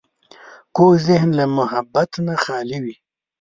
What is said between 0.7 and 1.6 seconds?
کوږ ذهن له